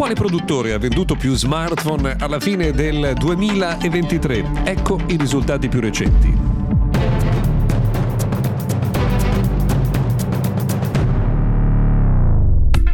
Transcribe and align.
Quale 0.00 0.14
produttore 0.14 0.72
ha 0.72 0.78
venduto 0.78 1.14
più 1.14 1.34
smartphone 1.34 2.16
alla 2.18 2.40
fine 2.40 2.70
del 2.70 3.12
2023? 3.18 4.62
Ecco 4.64 4.98
i 5.08 5.16
risultati 5.18 5.68
più 5.68 5.78
recenti. 5.78 6.32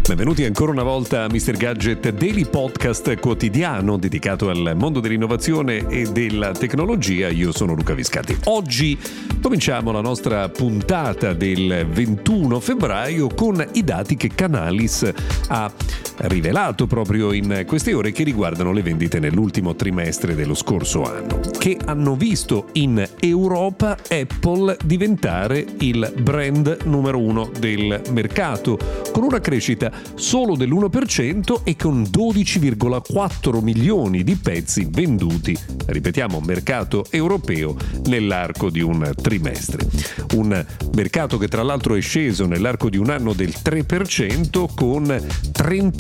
Benvenuti 0.03 0.45
ancora 0.45 0.73
una 0.73 0.83
volta 0.83 1.23
a 1.23 1.29
Mr. 1.29 1.53
Gadget 1.53 2.11
Daily 2.11 2.45
Podcast 2.45 3.21
quotidiano 3.21 3.99
dedicato 3.99 4.51
al 4.51 4.73
mondo 4.75 4.99
dell'innovazione 4.99 5.87
e 5.89 6.11
della 6.11 6.51
tecnologia. 6.51 7.29
Io 7.29 7.53
sono 7.53 7.75
Luca 7.75 7.95
Viscati. 7.95 8.37
Oggi 8.47 8.99
cominciamo 9.41 9.93
la 9.93 10.01
nostra 10.01 10.49
puntata 10.49 11.35
del 11.35 11.87
21 11.89 12.59
febbraio 12.59 13.29
con 13.29 13.65
i 13.75 13.85
dati 13.85 14.17
che 14.17 14.31
Canalis 14.35 15.09
ha 15.49 15.71
rivelato 16.19 16.87
proprio 16.87 17.33
in 17.33 17.65
queste 17.67 17.95
ore 17.95 18.13
che 18.13 18.25
riguardano 18.25 18.73
le 18.73 18.83
vendite 18.83 19.19
nell'ultimo 19.19 19.75
trimestre 19.75 20.35
dello 20.35 20.55
scorso 20.55 21.03
anno, 21.03 21.41
che 21.59 21.77
hanno 21.85 22.17
visto 22.17 22.69
in 22.73 23.07
Europa 23.21 23.97
Apple 24.09 24.77
diventare 24.85 25.65
il 25.79 26.13
brand 26.21 26.79
numero 26.85 27.19
uno 27.21 27.51
del 27.59 28.03
mercato, 28.11 28.79
con 29.13 29.25
una 29.25 29.41
crescita 29.41 29.91
solo 30.15 30.57
dell'1% 30.57 31.61
e 31.65 31.77
con 31.77 32.03
12,4 32.03 33.63
milioni 33.63 34.25
di 34.25 34.37
pezzi 34.37 34.87
venduti, 34.91 35.57
ripetiamo, 35.87 36.41
mercato 36.41 37.05
europeo 37.11 37.77
nell'arco 38.07 38.71
di 38.71 38.81
un 38.81 39.13
trimestre. 39.21 39.87
Un 40.35 40.65
mercato 40.95 41.39
che 41.39 41.49
tra 41.49 41.63
l'altro 41.63 41.95
è 41.95 42.01
sceso 42.01 42.47
nell'arco 42.47 42.89
di 42.89 42.97
un 42.97 43.11
anno 43.11 43.33
del 43.33 43.55
3% 43.63 44.67
con 44.75 45.25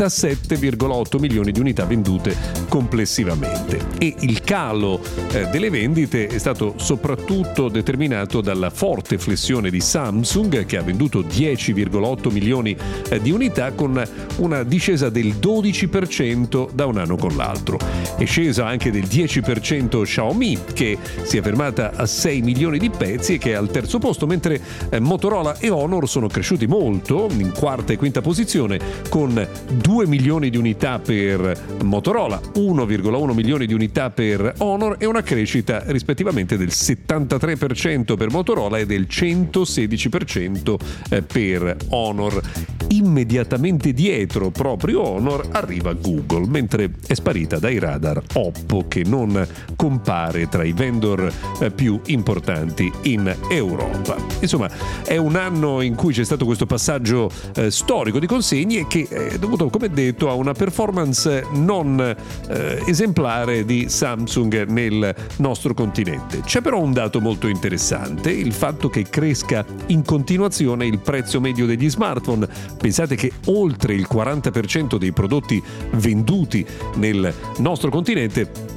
37,8 0.07 1.19
milioni 1.19 1.53
di 1.53 1.61
unità 1.61 1.85
vendute 1.85 2.37
complessivamente. 2.69 3.81
E 3.99 4.15
il 4.21 4.41
calo 4.41 5.01
eh, 5.33 5.47
delle 5.47 5.71
vendite 5.71 6.29
è 6.29 6.39
stato 6.39 6.75
soprattutto 6.77 7.69
determinato 7.69 8.41
dalla 8.41 8.71
forte 8.71 9.19
flessione 9.19 9.71
di 9.71 9.81
Samsung 9.81 10.65
che 10.65 10.77
ha 10.77 10.83
venduto 10.83 11.23
10,8 11.23 12.33
milioni 12.33 12.77
eh, 13.09 13.21
di 13.21 13.31
unità 13.31 13.73
con 13.73 14.03
una 14.37 14.63
discesa 14.63 15.09
del 15.09 15.35
12% 15.41 16.71
da 16.73 16.87
un 16.87 16.99
anno 16.99 17.17
con 17.17 17.37
l'altro. 17.37 17.79
È 18.17 18.25
scesa 18.25 18.67
anche 18.67 18.91
del 18.91 19.05
10% 19.05 20.03
Xiaomi 20.03 20.59
che 20.73 20.99
si 21.23 21.37
è 21.37 21.43
fermata 21.43 21.93
a 21.95 22.07
6 22.07 22.43
milioni 22.43 22.79
di 22.79 22.91
pezzi 22.91 23.35
e 23.35 23.39
che 23.39 23.51
è 23.51 23.55
al 23.55 23.71
terzo 23.71 23.99
posto, 23.99 24.27
mentre 24.27 24.61
eh, 24.91 25.01
Motorola 25.01 25.59
e 25.59 25.69
Honor 25.69 26.09
sono 26.09 26.29
cresciuti 26.29 26.67
molto 26.67 27.29
in 27.31 27.53
quarta 27.53 27.93
e 27.93 27.97
quinta 27.97 28.21
posizione 28.21 28.79
con 29.09 29.47
2 29.73 29.96
milioni 30.05 30.51
di 30.51 30.59
unità 30.59 30.99
per 30.99 31.79
Motorola, 31.83 32.39
1,1 32.39 33.33
milioni 33.33 33.67
di 33.67 33.73
unità 33.73 34.11
per 34.11 34.53
Honor 34.59 34.97
e 34.99 35.07
una 35.07 35.23
crescita 35.23 35.83
rispettivamente 35.87 36.59
del 36.59 36.69
73% 36.69 38.17
per 38.17 38.31
Motorola 38.31 38.77
e 38.77 38.85
del 38.85 39.07
116% 39.09 40.77
eh, 41.09 41.23
per 41.23 41.77
Honor. 41.89 42.43
Immediatamente 42.89 43.93
dietro 43.93 44.51
proprio 44.51 45.03
Honor 45.03 45.49
arriva 45.53 45.93
Google, 45.95 46.47
mentre 46.47 46.91
è 47.07 47.15
sparita 47.15 47.59
dai 47.59 47.79
radar 47.79 48.23
Oppo 48.35 48.87
che 48.89 49.03
non 49.05 49.47
compare 49.77 50.49
tra 50.49 50.65
i 50.65 50.73
vendor 50.73 51.33
eh, 51.61 51.71
più 51.71 52.01
importanti 52.07 52.93
in 53.03 53.35
Europa. 53.49 54.17
Insomma, 54.41 54.69
è 55.05 55.17
un 55.17 55.37
anno 55.37 55.81
in 55.81 55.95
cui 55.95 56.13
c'è 56.13 56.25
stato 56.25 56.45
questo 56.45 56.67
passaggio 56.67 57.31
eh, 57.55 57.71
storico 57.71 58.19
di 58.19 58.27
consegne 58.27 58.87
che 58.87 59.07
è 59.09 59.39
dovuto, 59.39 59.69
come 59.69 59.86
detto, 59.89 60.29
a 60.29 60.35
una 60.35 60.53
performance 60.53 61.47
non 61.53 62.01
eh, 62.01 62.83
esemplare 62.87 63.65
di 63.65 63.89
Samsung 63.89 64.67
nel 64.67 65.15
nostro 65.37 65.75
continente. 65.75 66.41
C'è 66.41 66.61
però 66.61 66.81
un 66.81 66.93
dato 66.93 67.21
molto 67.21 67.49
interessante, 67.49 68.31
il 68.31 68.53
fatto 68.53 68.89
che 68.89 69.05
cresca 69.05 69.65
in 69.87 70.05
continuazione 70.05 70.87
il 70.87 70.99
prezzo 70.99 71.41
medio 71.41 71.67
degli 71.67 71.89
smartphone. 71.89 72.49
Pensate 72.79 73.17
che 73.17 73.33
oltre 73.47 73.95
il 73.95 74.07
40% 74.11 74.97
dei 74.97 75.13
prodotti 75.13 75.63
venduti 75.93 76.65
nel 76.97 77.33
nostro 77.59 77.91
continente 77.91 78.76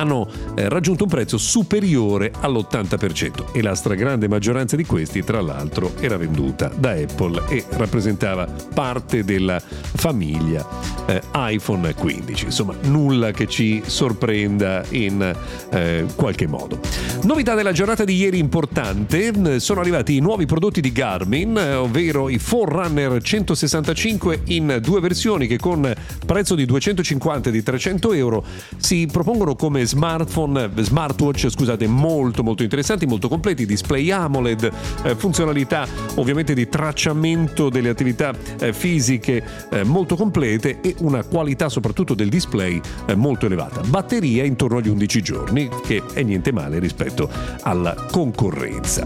hanno 0.00 0.26
eh, 0.54 0.68
raggiunto 0.68 1.04
un 1.04 1.10
prezzo 1.10 1.36
superiore 1.36 2.32
all'80% 2.40 3.52
e 3.52 3.62
la 3.62 3.74
stragrande 3.74 4.28
maggioranza 4.28 4.74
di 4.76 4.84
questi 4.84 5.22
tra 5.22 5.40
l'altro 5.40 5.92
era 6.00 6.16
venduta 6.16 6.68
da 6.74 6.92
Apple 6.92 7.44
e 7.48 7.64
rappresentava 7.68 8.48
parte 8.74 9.24
della 9.24 9.60
famiglia 9.60 10.66
eh, 11.10 11.22
iPhone 11.34 11.92
15 11.92 12.44
insomma 12.44 12.74
nulla 12.82 13.32
che 13.32 13.46
ci 13.48 13.82
sorprenda 13.84 14.84
in 14.90 15.34
eh, 15.70 16.06
qualche 16.14 16.46
modo. 16.46 16.78
Novità 17.22 17.54
della 17.54 17.72
giornata 17.72 18.04
di 18.04 18.14
ieri 18.14 18.38
importante 18.38 19.58
sono 19.58 19.80
arrivati 19.80 20.16
i 20.16 20.20
nuovi 20.20 20.46
prodotti 20.46 20.80
di 20.80 20.92
Garmin 20.92 21.56
ovvero 21.56 22.28
i 22.28 22.38
Forerunner 22.38 23.20
165 23.20 24.42
in 24.46 24.78
due 24.80 25.00
versioni 25.00 25.46
che 25.46 25.58
con 25.58 25.92
prezzo 26.24 26.54
di 26.54 26.64
250 26.64 27.48
e 27.48 27.52
di 27.52 27.62
300 27.62 28.12
euro 28.12 28.44
si 28.76 29.08
propongono 29.10 29.56
come 29.56 29.84
smartphone, 29.84 30.70
smartwatch, 30.76 31.48
scusate, 31.50 31.86
molto 31.86 32.42
molto 32.42 32.62
interessanti, 32.62 33.06
molto 33.06 33.28
completi, 33.28 33.66
display 33.66 34.10
AMOLED, 34.10 34.70
eh, 35.02 35.16
funzionalità 35.16 35.86
ovviamente 36.16 36.54
di 36.54 36.68
tracciamento 36.68 37.68
delle 37.68 37.88
attività 37.88 38.32
eh, 38.58 38.72
fisiche 38.72 39.42
eh, 39.70 39.84
molto 39.84 40.16
complete 40.16 40.80
e 40.80 40.94
una 41.00 41.22
qualità 41.24 41.68
soprattutto 41.68 42.14
del 42.14 42.28
display 42.28 42.80
eh, 43.06 43.14
molto 43.14 43.46
elevata. 43.46 43.80
Batteria 43.80 44.44
intorno 44.44 44.78
agli 44.78 44.88
11 44.88 45.22
giorni, 45.22 45.68
che 45.84 46.02
è 46.14 46.22
niente 46.22 46.52
male 46.52 46.78
rispetto 46.78 47.28
alla 47.62 47.94
concorrenza. 48.10 49.04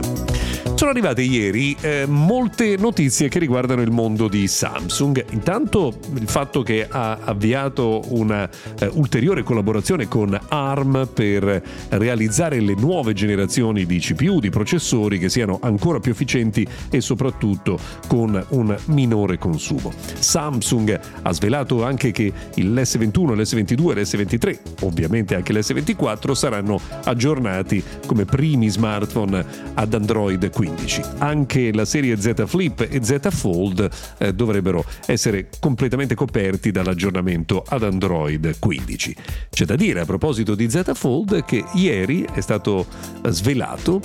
Sono 0.75 0.91
arrivate 0.91 1.23
ieri 1.23 1.77
eh, 1.81 2.05
molte 2.07 2.77
notizie 2.77 3.29
che 3.29 3.39
riguardano 3.39 3.81
il 3.81 3.91
mondo 3.91 4.29
di 4.29 4.47
Samsung. 4.47 5.25
Intanto 5.31 5.95
il 6.15 6.29
fatto 6.29 6.63
che 6.63 6.87
ha 6.89 7.19
avviato 7.23 8.03
una 8.09 8.49
eh, 8.79 8.91
ulteriore 8.93 9.43
collaborazione 9.43 10.09
con 10.09 10.39
ARM 10.49 11.09
per 11.15 11.63
realizzare 11.91 12.61
le 12.61 12.75
nuove 12.75 13.13
generazioni 13.13 13.87
di 13.87 13.99
CPU, 13.99 14.41
di 14.41 14.51
processori 14.51 15.19
che 15.19 15.29
siano 15.29 15.59
ancora 15.63 16.01
più 16.01 16.11
efficienti 16.11 16.67
e 16.91 17.01
soprattutto 17.01 17.79
con 18.09 18.45
un 18.49 18.77
minore 18.87 19.39
consumo. 19.39 19.93
Samsung 20.19 21.01
ha 21.23 21.33
svelato 21.33 21.74
anche 21.83 22.11
che 22.11 22.33
l'S21, 22.55 23.35
l'S22 23.35 23.91
e 23.91 24.01
l'S23, 24.01 24.59
ovviamente 24.83 25.35
anche 25.35 25.53
l'S24, 25.53 26.33
saranno 26.33 26.81
aggiornati 27.05 27.83
come 28.07 28.25
primi 28.25 28.69
smartphone 28.69 29.45
ad 29.75 29.95
Android 29.95 30.51
15. 30.51 30.65
15. 30.75 31.03
Anche 31.19 31.73
la 31.73 31.85
serie 31.85 32.21
Z 32.21 32.45
Flip 32.47 32.87
e 32.89 33.03
Z 33.03 33.29
Fold 33.31 33.89
eh, 34.19 34.33
dovrebbero 34.33 34.85
essere 35.07 35.49
completamente 35.61 36.15
coperti 36.15 36.71
dall'aggiornamento 36.71 37.63
ad 37.67 37.83
Android 37.83 38.59
15. 38.59 39.17
C'è 39.51 39.65
da 39.65 39.77
dire 39.77 40.01
a 40.01 40.05
proposito 40.05 40.55
di 40.55 40.69
Z 40.69 40.93
Fold 40.95 41.45
che 41.45 41.65
ieri 41.75 42.27
è 42.33 42.41
stato 42.41 42.87
svelato 43.29 44.01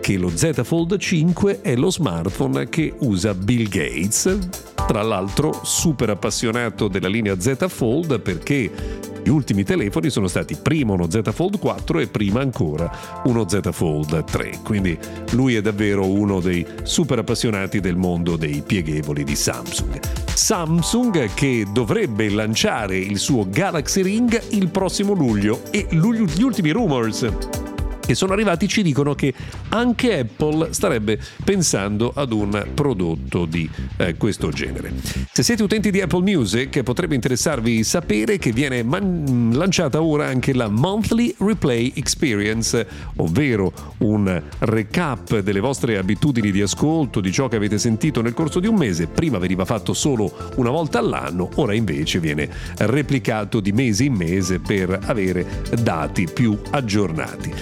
che 0.00 0.18
lo 0.18 0.30
Z 0.34 0.62
Fold 0.62 0.98
5 0.98 1.62
è 1.62 1.74
lo 1.74 1.90
smartphone 1.90 2.68
che 2.68 2.92
usa 2.98 3.32
Bill 3.32 3.68
Gates, 3.68 4.73
tra 4.86 5.02
l'altro 5.02 5.60
super 5.62 6.10
appassionato 6.10 6.88
della 6.88 7.08
linea 7.08 7.38
Z 7.40 7.66
Fold 7.68 8.20
perché 8.20 8.70
gli 9.22 9.30
ultimi 9.30 9.64
telefoni 9.64 10.10
sono 10.10 10.26
stati 10.28 10.54
prima 10.54 10.92
uno 10.92 11.10
Z 11.10 11.22
Fold 11.32 11.58
4 11.58 12.00
e 12.00 12.08
prima 12.08 12.40
ancora 12.40 12.90
uno 13.24 13.48
Z 13.48 13.60
Fold 13.72 14.24
3. 14.24 14.60
Quindi 14.62 14.98
lui 15.30 15.54
è 15.54 15.62
davvero 15.62 16.06
uno 16.06 16.40
dei 16.40 16.66
super 16.82 17.18
appassionati 17.18 17.80
del 17.80 17.96
mondo 17.96 18.36
dei 18.36 18.62
pieghevoli 18.64 19.24
di 19.24 19.34
Samsung. 19.34 19.98
Samsung 20.34 21.32
che 21.32 21.64
dovrebbe 21.72 22.28
lanciare 22.28 22.98
il 22.98 23.18
suo 23.18 23.46
Galaxy 23.48 24.02
Ring 24.02 24.42
il 24.50 24.68
prossimo 24.68 25.14
luglio 25.14 25.62
e 25.70 25.86
gli 25.88 26.42
ultimi 26.42 26.70
rumors 26.70 27.63
che 28.04 28.14
sono 28.14 28.32
arrivati 28.32 28.68
ci 28.68 28.82
dicono 28.82 29.14
che 29.14 29.32
anche 29.70 30.18
Apple 30.20 30.72
starebbe 30.72 31.18
pensando 31.42 32.12
ad 32.14 32.32
un 32.32 32.66
prodotto 32.74 33.44
di 33.46 33.68
eh, 33.96 34.16
questo 34.16 34.50
genere. 34.50 34.92
Se 35.32 35.42
siete 35.42 35.62
utenti 35.62 35.90
di 35.90 36.00
Apple 36.00 36.22
Music 36.22 36.82
potrebbe 36.82 37.14
interessarvi 37.14 37.82
sapere 37.82 38.38
che 38.38 38.52
viene 38.52 38.82
man- 38.82 39.50
lanciata 39.54 40.02
ora 40.02 40.26
anche 40.26 40.52
la 40.52 40.68
Monthly 40.68 41.34
Replay 41.38 41.92
Experience, 41.94 42.86
ovvero 43.16 43.72
un 43.98 44.42
recap 44.58 45.38
delle 45.38 45.60
vostre 45.60 45.96
abitudini 45.96 46.50
di 46.50 46.60
ascolto, 46.60 47.20
di 47.20 47.32
ciò 47.32 47.48
che 47.48 47.56
avete 47.56 47.78
sentito 47.78 48.20
nel 48.20 48.34
corso 48.34 48.60
di 48.60 48.66
un 48.66 48.76
mese. 48.76 49.06
Prima 49.06 49.38
veniva 49.38 49.64
fatto 49.64 49.94
solo 49.94 50.32
una 50.56 50.70
volta 50.70 50.98
all'anno, 50.98 51.48
ora 51.56 51.74
invece 51.74 52.20
viene 52.20 52.48
replicato 52.78 53.60
di 53.60 53.72
mese 53.72 54.04
in 54.04 54.14
mese 54.14 54.58
per 54.58 54.98
avere 55.04 55.62
dati 55.82 56.28
più 56.32 56.58
aggiornati. 56.70 57.52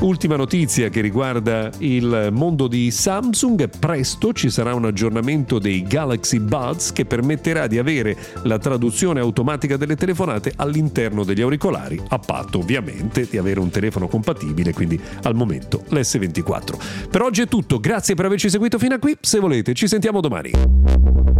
Ultima 0.00 0.36
notizia 0.36 0.88
che 0.88 1.02
riguarda 1.02 1.70
il 1.78 2.30
mondo 2.32 2.68
di 2.68 2.90
Samsung, 2.90 3.68
presto 3.78 4.32
ci 4.32 4.48
sarà 4.48 4.72
un 4.74 4.86
aggiornamento 4.86 5.58
dei 5.58 5.82
Galaxy 5.82 6.38
Buds 6.38 6.92
che 6.92 7.04
permetterà 7.04 7.66
di 7.66 7.76
avere 7.76 8.16
la 8.44 8.58
traduzione 8.58 9.20
automatica 9.20 9.76
delle 9.76 9.96
telefonate 9.96 10.54
all'interno 10.56 11.22
degli 11.22 11.42
auricolari, 11.42 12.00
a 12.08 12.18
patto 12.18 12.60
ovviamente 12.60 13.28
di 13.28 13.36
avere 13.36 13.60
un 13.60 13.68
telefono 13.68 14.08
compatibile, 14.08 14.72
quindi 14.72 14.98
al 15.24 15.34
momento 15.34 15.84
l'S24. 15.90 17.08
Per 17.10 17.20
oggi 17.20 17.42
è 17.42 17.46
tutto, 17.46 17.78
grazie 17.78 18.14
per 18.14 18.24
averci 18.24 18.48
seguito 18.48 18.78
fino 18.78 18.94
a 18.94 18.98
qui, 18.98 19.14
se 19.20 19.38
volete 19.38 19.74
ci 19.74 19.86
sentiamo 19.86 20.22
domani. 20.22 21.39